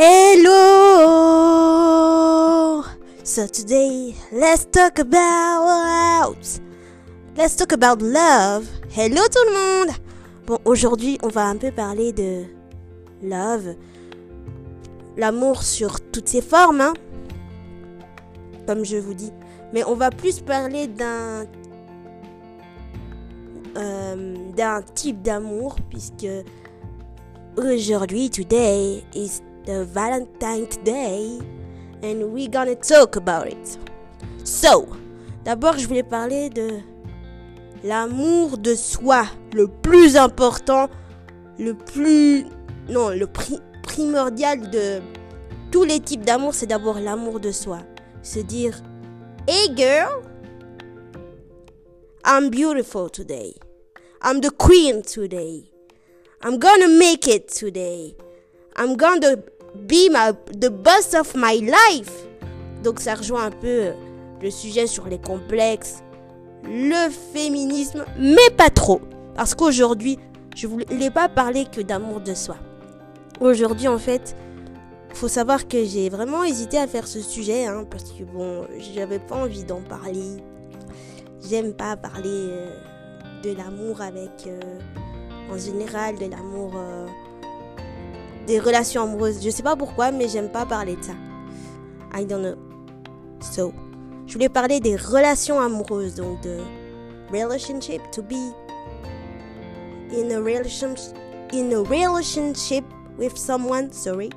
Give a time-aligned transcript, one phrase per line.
[0.00, 0.54] Hello!
[3.24, 6.38] So today, let's talk about.
[7.36, 8.68] Let's talk about love.
[8.90, 9.90] Hello tout le monde!
[10.46, 12.44] Bon, aujourd'hui, on va un peu parler de
[13.24, 13.74] love.
[15.16, 16.94] L'amour sur toutes ses formes, hein?
[18.68, 19.32] Comme je vous dis.
[19.72, 21.44] Mais on va plus parler d'un.
[23.76, 26.28] euh, d'un type d'amour, puisque
[27.56, 31.38] aujourd'hui, today, is the Valentine's Day,
[32.02, 33.78] and we're gonna talk about it.
[34.42, 34.88] So,
[35.44, 36.80] d'abord, je voulais parler de
[37.84, 40.88] l'amour de soi, le plus important,
[41.58, 42.46] le plus,
[42.88, 45.02] non, le pri- primordial de
[45.70, 47.80] tous les types d'amour, c'est d'abord l'amour de soi.
[48.22, 48.72] Se dire,
[49.46, 50.22] hey girl,
[52.24, 53.54] I'm beautiful today.
[54.22, 55.70] I'm the queen today.
[56.42, 58.16] I'm gonna make it today.
[58.76, 59.36] I'm gonna
[59.74, 62.12] be my, the boss of my life.
[62.82, 63.92] Donc ça rejoint un peu
[64.40, 66.02] le sujet sur les complexes,
[66.64, 69.00] le féminisme, mais pas trop.
[69.34, 70.18] Parce qu'aujourd'hui,
[70.56, 72.56] je voulais pas parler que d'amour de soi.
[73.40, 74.36] Aujourd'hui, en fait,
[75.14, 79.18] faut savoir que j'ai vraiment hésité à faire ce sujet, hein, parce que bon, j'avais
[79.18, 80.42] pas envie d'en parler.
[81.48, 82.70] J'aime pas parler euh,
[83.42, 84.60] de l'amour avec, euh,
[85.52, 87.06] en général, de l'amour, euh,
[88.48, 89.40] des relations amoureuses.
[89.44, 91.12] Je sais pas pourquoi, mais j'aime pas parler de ça.
[92.14, 92.56] I don't know.
[93.40, 93.72] So,
[94.26, 96.56] je voulais parler des relations amoureuses, donc de
[97.30, 98.54] relationship, to be
[100.10, 101.14] in a relationship,
[101.52, 102.84] in a relationship
[103.18, 103.92] with someone.
[103.92, 104.30] Sorry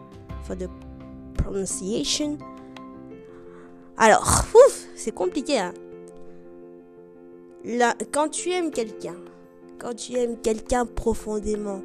[0.43, 0.69] for the
[1.37, 2.37] pronunciation.
[3.97, 5.57] Alors, ouf, c'est compliqué.
[5.57, 5.73] Hein.
[7.63, 9.15] Là, quand tu aimes quelqu'un,
[9.79, 11.81] quand tu aimes quelqu'un profondément,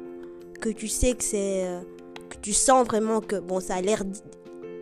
[0.59, 1.81] que tu sais que c'est, euh,
[2.41, 4.03] tu sens vraiment que bon, ça a l'air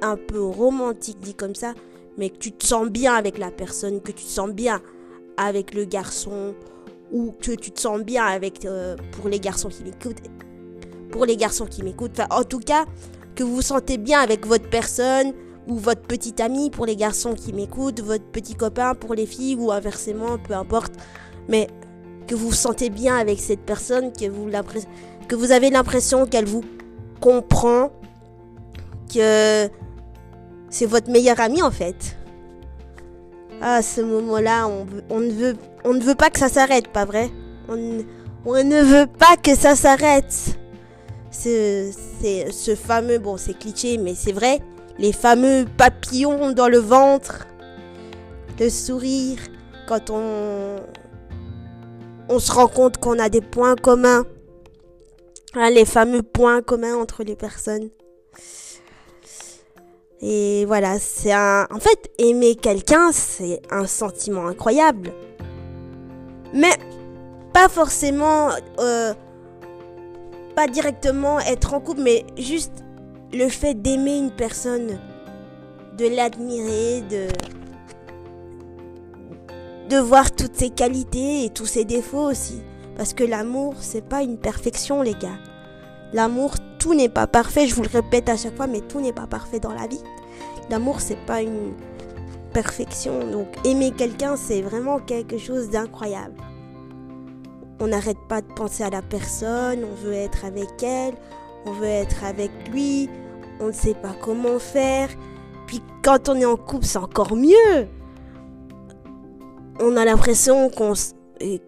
[0.02, 1.73] un peu romantique dit comme ça,
[2.17, 4.82] mais que tu te sens bien avec la personne, que tu te sens bien
[5.38, 6.54] avec le garçon,
[7.11, 10.21] ou que tu te sens bien avec, euh, pour les garçons qui m'écoutent,
[11.11, 12.86] pour les garçons qui m'écoutent, enfin, en tout cas,
[13.36, 15.33] que vous vous sentez bien avec votre personne,
[15.67, 19.55] ou votre petit ami pour les garçons qui m'écoutent, votre petit copain pour les filles,
[19.55, 20.94] ou inversement, peu importe,
[21.48, 21.67] mais
[22.27, 24.49] que vous vous sentez bien avec cette personne, que vous,
[25.27, 26.64] que vous avez l'impression qu'elle vous
[27.20, 27.92] comprend,
[29.14, 29.70] que
[30.70, 32.17] c'est votre meilleur ami en fait.
[33.61, 34.67] À ce moment-là,
[35.09, 35.55] on, ne veut,
[35.86, 37.31] on ne veut pas que ça s'arrête, pas vrai?
[37.70, 38.03] On, ne-
[38.45, 40.58] on ne veut pas que ça s'arrête.
[41.31, 44.59] Ce, c'est ce fameux, bon, c'est cliché, mais c'est vrai,
[44.97, 47.47] les fameux papillons dans le ventre,
[48.59, 49.39] le sourire,
[49.87, 50.77] quand on,
[52.30, 54.26] on se rend compte qu'on a des points communs,
[55.58, 57.89] Hein, les fameux points communs entre les personnes.
[60.21, 61.66] Et voilà, c'est un.
[61.71, 65.14] En fait, aimer quelqu'un, c'est un sentiment incroyable.
[66.54, 66.73] Mais
[67.54, 68.49] pas forcément.
[68.80, 69.14] euh,
[70.55, 72.83] pas directement être en couple, mais juste
[73.33, 74.99] le fait d'aimer une personne,
[75.98, 77.27] de l'admirer, de.
[79.89, 82.61] de voir toutes ses qualités et tous ses défauts aussi.
[82.98, 85.38] Parce que l'amour, c'est pas une perfection, les gars.
[86.14, 89.11] L'amour, tout n'est pas parfait, je vous le répète à chaque fois, mais tout n'est
[89.14, 90.02] pas parfait dans la vie.
[90.70, 91.73] L'amour, c'est pas une
[92.54, 93.20] perfection.
[93.32, 96.36] Donc, aimer quelqu'un, c'est vraiment quelque chose d'incroyable.
[97.82, 101.16] On n'arrête pas de penser à la personne, on veut être avec elle,
[101.66, 103.10] on veut être avec lui,
[103.60, 105.10] on ne sait pas comment faire.
[105.67, 107.88] Puis, quand on est en couple, c'est encore mieux.
[109.82, 111.16] On a l'impression qu'on s-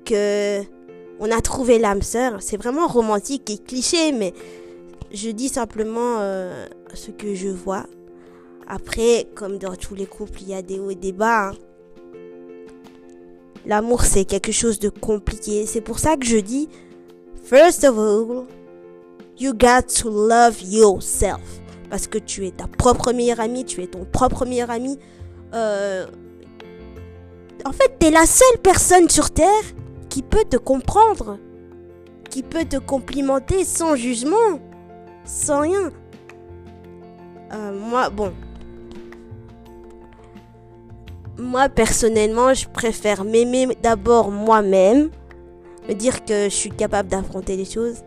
[0.06, 0.62] que
[1.20, 2.38] on a trouvé l'âme sœur.
[2.42, 4.34] C'est vraiment romantique et cliché, mais
[5.12, 7.86] je dis simplement euh, ce que je vois.
[8.68, 11.50] Après, comme dans tous les couples, il y a des hauts et des bas.
[11.50, 11.54] hein.
[13.66, 15.66] L'amour, c'est quelque chose de compliqué.
[15.66, 16.70] C'est pour ça que je dis,
[17.44, 18.46] first of all,
[19.40, 21.42] you got to love yourself.
[21.90, 24.98] Parce que tu es ta propre meilleure amie, tu es ton propre meilleur ami.
[25.54, 26.06] Euh,
[27.66, 29.64] En fait, tu es la seule personne sur Terre
[30.18, 31.38] qui peut te comprendre,
[32.32, 34.60] qui peut te complimenter sans jugement,
[35.26, 35.92] sans rien.
[37.54, 38.34] Euh, moi, bon.
[41.38, 45.12] Moi, personnellement, je préfère m'aimer d'abord moi-même,
[45.88, 47.98] me dire que je suis capable d'affronter les choses.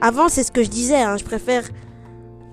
[0.00, 1.68] Avant, c'est ce que je disais, hein, je préfère,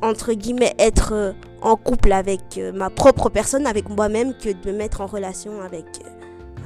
[0.01, 1.31] entre guillemets, être euh,
[1.61, 5.61] en couple avec euh, ma propre personne, avec moi-même, que de me mettre en relation
[5.61, 5.85] avec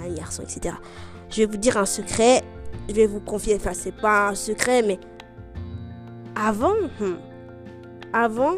[0.03, 0.73] un garçon, etc.
[1.29, 2.41] Je vais vous dire un secret,
[2.87, 4.99] je vais vous confier, enfin c'est pas un secret, mais
[6.35, 7.17] avant, hmm,
[8.13, 8.55] avant,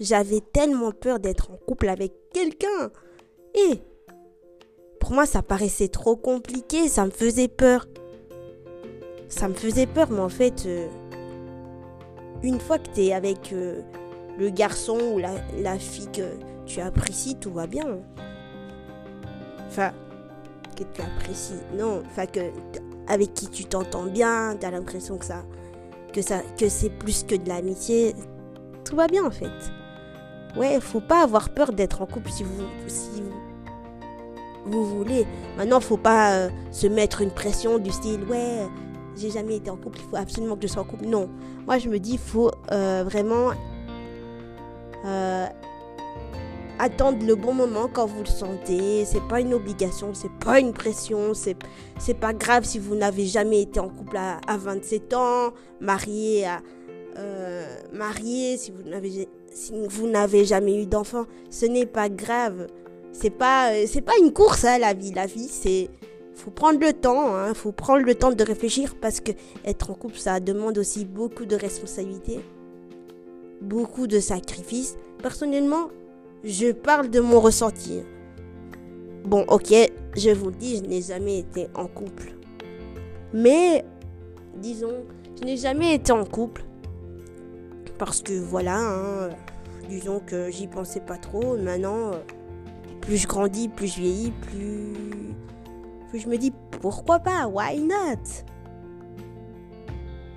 [0.00, 2.90] j'avais tellement peur d'être en couple avec quelqu'un.
[3.54, 3.80] Et
[5.00, 7.86] pour moi, ça paraissait trop compliqué, ça me faisait peur.
[9.28, 10.88] Ça me faisait peur, mais en fait, euh,
[12.42, 13.82] une fois que tu es avec euh,
[14.38, 18.00] le garçon ou la, la, fille que tu apprécies, tout va bien.
[19.66, 19.92] Enfin,
[20.76, 22.40] que tu apprécies, non, enfin que
[23.08, 25.44] avec qui tu t'entends bien, tu as l'impression que ça
[26.12, 28.14] que ça que c'est plus que de l'amitié,
[28.84, 29.50] tout va bien en fait.
[30.56, 33.22] Ouais, faut pas avoir peur d'être en couple si vous si
[34.64, 35.26] vous, voulez.
[35.56, 38.66] Maintenant, faut pas euh, se mettre une pression du style ouais,
[39.16, 41.06] j'ai jamais été en couple, il faut absolument que je sois en couple.
[41.06, 41.28] Non,
[41.66, 43.50] moi je me dis, faut euh, vraiment
[45.04, 45.46] euh,
[46.78, 49.04] attendre le bon moment quand vous le sentez.
[49.04, 51.56] C'est pas une obligation, c'est pas une pression, c'est
[51.98, 56.60] c'est pas grave si vous n'avez jamais été en couple à, 27 ans, marié à
[57.18, 62.66] euh, marié si vous n'avez si vous n'avez jamais eu d'enfant, ce n'est pas grave.
[63.12, 65.88] C'est pas c'est pas une course hein, la vie, la vie c'est
[66.34, 69.32] faut prendre le temps, hein, faut prendre le temps de réfléchir parce que
[69.64, 72.40] être en couple, ça demande aussi beaucoup de responsabilités,
[73.62, 74.98] beaucoup de sacrifices.
[75.22, 75.88] Personnellement,
[76.46, 78.02] je parle de mon ressenti.
[79.24, 79.74] Bon, ok,
[80.16, 82.34] je vous le dis, je n'ai jamais été en couple.
[83.34, 83.84] Mais,
[84.54, 85.04] disons,
[85.38, 86.64] je n'ai jamais été en couple.
[87.98, 89.30] Parce que voilà, hein,
[89.88, 91.56] disons que j'y pensais pas trop.
[91.56, 92.12] Maintenant,
[93.00, 94.94] plus je grandis, plus je vieillis, plus
[96.18, 98.22] je me dis pourquoi pas, why not?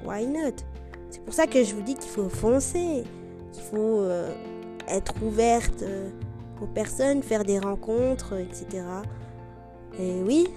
[0.06, 0.56] Why not?
[1.10, 3.04] C'est pour ça que je vous dis qu'il faut foncer,
[3.52, 4.34] qu'il faut euh,
[4.90, 6.10] être ouverte euh,
[6.62, 8.84] aux personnes, faire des rencontres, etc.
[10.00, 10.48] Et oui,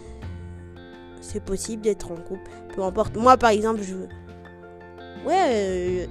[1.20, 2.50] c'est possible d'être en couple.
[2.74, 3.16] Peu importe.
[3.16, 3.94] Moi, par exemple, je.
[5.26, 5.48] Ouais.
[5.50, 6.06] Euh,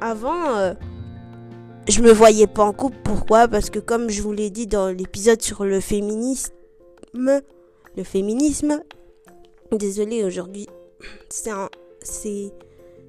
[0.00, 0.74] avant,
[1.88, 2.98] je me voyais pas en couple.
[3.02, 3.48] Pourquoi?
[3.48, 6.52] Parce que, comme je vous l'ai dit dans l'épisode sur le féminisme,
[7.14, 8.82] le féminisme.
[9.72, 10.68] Désolée aujourd'hui,
[11.30, 12.52] c'est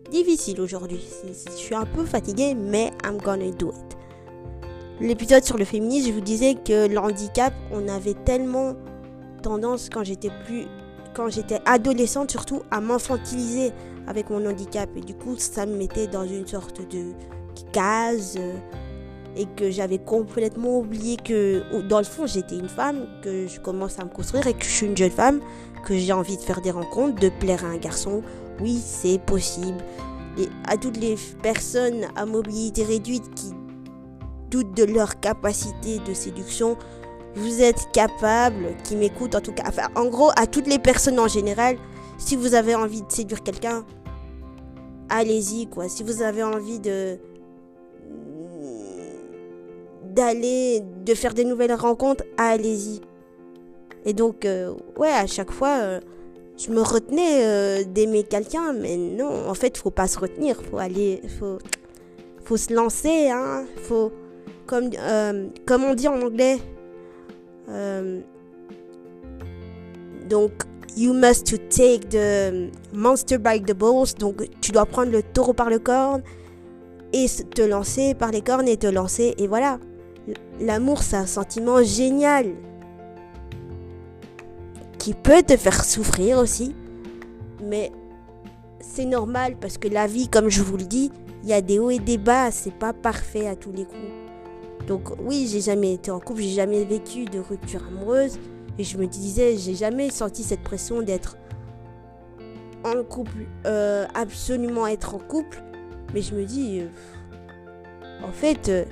[0.09, 0.99] difficile aujourd'hui.
[1.23, 3.97] Je suis un peu fatiguée, mais I'm gonna do it.
[5.01, 8.75] L'épisode sur le féminisme, je vous disais que le handicap, on avait tellement
[9.41, 10.65] tendance quand j'étais plus,
[11.13, 13.71] quand j'étais adolescente surtout, à m'infantiliser
[14.07, 17.11] avec mon handicap et du coup, ça me mettait dans une sorte de
[17.73, 18.37] case.
[18.39, 18.55] Euh,
[19.35, 23.99] et que j'avais complètement oublié que dans le fond j'étais une femme, que je commence
[23.99, 25.41] à me construire et que je suis une jeune femme,
[25.85, 28.23] que j'ai envie de faire des rencontres, de plaire à un garçon.
[28.61, 29.77] Oui, c'est possible.
[30.37, 33.53] Et à toutes les personnes à mobilité réduite qui
[34.49, 36.77] doutent de leur capacité de séduction,
[37.35, 41.19] vous êtes capable, qui m'écoutent en tout cas, enfin, en gros à toutes les personnes
[41.19, 41.77] en général,
[42.17, 43.85] si vous avez envie de séduire quelqu'un,
[45.09, 45.89] allez-y quoi.
[45.89, 47.17] Si vous avez envie de
[50.15, 53.01] d'aller, de faire des nouvelles rencontres, allez-y.
[54.05, 55.99] Et donc, euh, ouais, à chaque fois, euh,
[56.57, 60.77] je me retenais euh, d'aimer quelqu'un, mais non, en fait, faut pas se retenir, faut
[60.77, 61.57] aller, faut,
[62.43, 64.11] faut se lancer, hein, faut,
[64.65, 64.89] comme,
[65.65, 66.57] comme on dit en anglais,
[70.29, 70.51] donc,
[70.97, 75.53] you must to take the monster by the balls, donc tu dois prendre le taureau
[75.53, 76.23] par le corne
[77.13, 79.79] et te lancer par les cornes et te lancer, et voilà.
[80.59, 82.47] L'amour, c'est un sentiment génial
[85.05, 86.73] qui peut te faire souffrir aussi.
[87.63, 87.91] Mais
[88.79, 91.11] c'est normal parce que la vie, comme je vous le dis,
[91.43, 92.49] il y a des hauts et des bas.
[92.49, 94.87] C'est pas parfait à tous les coups.
[94.87, 98.39] Donc oui, j'ai jamais été en couple, j'ai jamais vécu de rupture amoureuse.
[98.79, 101.37] Et je me disais, j'ai jamais senti cette pression d'être
[102.83, 105.61] en couple, euh, absolument être en couple.
[106.15, 106.87] Mais je me dis, euh,
[108.27, 108.85] en fait, euh,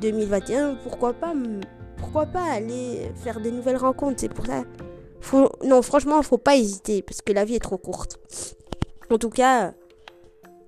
[0.00, 1.34] 2021, pourquoi pas,
[1.98, 4.64] pourquoi pas aller faire des nouvelles rencontres C'est pour ça.
[5.64, 8.18] Non, franchement, faut pas hésiter parce que la vie est trop courte.
[9.10, 9.74] En tout cas,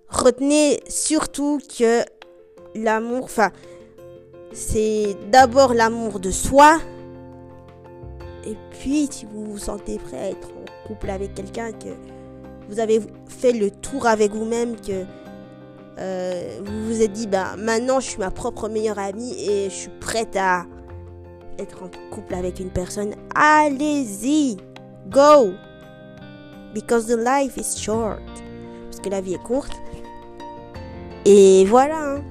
[0.08, 2.02] retenez surtout que
[2.74, 3.50] l'amour, enfin,
[4.52, 6.78] c'est d'abord l'amour de soi.
[8.44, 11.94] Et puis, si vous vous sentez prêt à être en couple avec quelqu'un, que
[12.68, 15.04] vous avez fait le tour avec vous-même, que
[15.98, 19.74] euh, vous vous êtes dit, bah, maintenant je suis ma propre meilleure amie et je
[19.74, 20.64] suis prête à
[21.58, 24.56] être en couple avec une personne, allez-y,
[25.08, 25.52] go!
[26.74, 28.22] Because the life is short.
[28.90, 29.72] Parce que la vie est courte.
[31.24, 32.16] Et voilà.
[32.16, 32.22] Hein.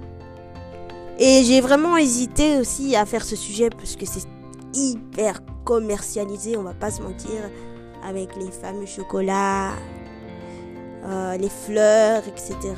[1.20, 4.28] Et j'ai vraiment hésité aussi à faire ce sujet parce que c'est
[4.74, 7.50] hyper commercialisé, on va pas se mentir,
[8.04, 9.74] avec les fameux chocolats,
[11.06, 12.74] euh, les fleurs, etc.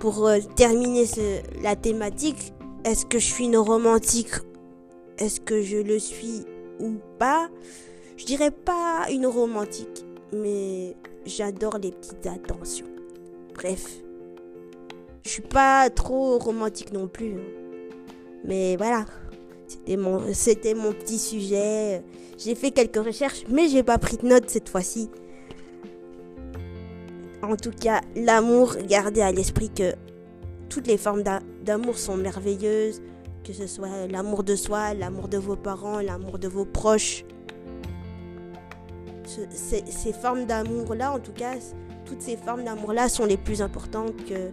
[0.00, 1.04] pour euh, terminer
[1.62, 2.52] la thématique,
[2.84, 4.34] est-ce que je suis une romantique
[5.18, 6.44] Est-ce que je le suis
[6.78, 7.48] ou pas
[8.16, 10.94] Je dirais pas une romantique, mais
[11.26, 12.86] j'adore les petites attentions.
[13.54, 13.84] Bref,
[15.24, 17.32] je suis pas trop romantique non plus.
[17.32, 17.88] Hein.
[18.44, 19.06] Mais voilà,
[19.66, 22.04] c'était mon, c'était mon petit sujet.
[22.38, 25.10] J'ai fait quelques recherches, mais j'ai pas pris de notes cette fois-ci.
[27.42, 29.94] En tout cas, l'amour, gardez à l'esprit que
[30.68, 31.24] toutes les formes
[31.64, 33.02] d'amour sont merveilleuses,
[33.48, 37.24] que ce soit l'amour de soi, l'amour de vos parents, l'amour de vos proches.
[39.24, 41.54] ces, formes d'amour-là, en tout cas,
[42.04, 44.50] toutes ces formes d'amour-là sont les plus importantes que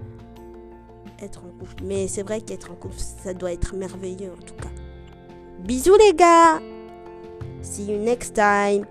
[1.21, 1.83] être en couple.
[1.83, 4.71] Mais c'est vrai qu'être en couple, ça doit être merveilleux en tout cas.
[5.59, 6.61] Bisous les gars!
[7.61, 8.85] See you next time.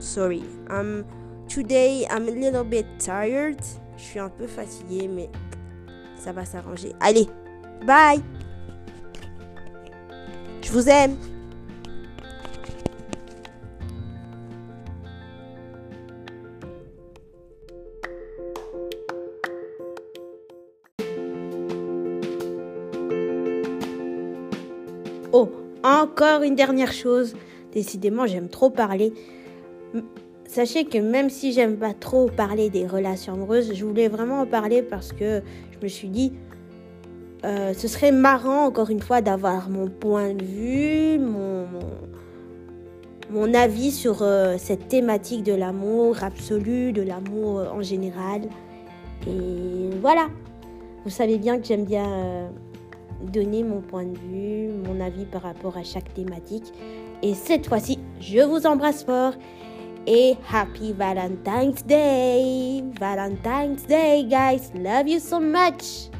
[0.00, 1.04] Sorry, I'm
[1.48, 3.60] today I'm a little bit tired.
[3.96, 5.30] Je suis un peu fatiguée, mais
[6.16, 6.92] ça va s'arranger.
[6.98, 7.28] Allez,
[7.84, 8.20] bye.
[10.62, 11.16] Je vous aime.
[25.32, 25.50] Oh,
[25.82, 27.34] encore une dernière chose.
[27.72, 29.12] Décidément, j'aime trop parler.
[30.46, 34.46] Sachez que même si j'aime pas trop parler des relations amoureuses, je voulais vraiment en
[34.46, 36.34] parler parce que je me suis dit,
[37.44, 41.66] euh, ce serait marrant encore une fois d'avoir mon point de vue, mon,
[43.30, 48.42] mon, avis sur euh, cette thématique de l'amour absolu, de l'amour euh, en général.
[49.26, 50.28] Et voilà,
[51.04, 52.50] vous savez bien que j'aime bien
[53.32, 56.72] donner mon point de vue, mon avis par rapport à chaque thématique.
[57.22, 59.34] Et cette fois-ci, je vous embrasse fort
[60.06, 62.82] et Happy Valentine's Day.
[63.00, 64.70] Valentine's Day, guys.
[64.74, 66.10] Love you so much.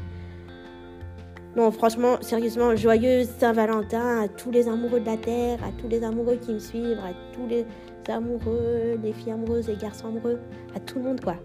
[1.55, 6.03] Non, franchement, sérieusement, joyeuse Saint-Valentin à tous les amoureux de la Terre, à tous les
[6.03, 7.65] amoureux qui me suivent, à tous les
[8.11, 10.39] amoureux, les filles amoureuses, les garçons amoureux,
[10.75, 11.35] à tout le monde, quoi.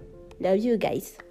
[0.41, 1.28] Love you, guys.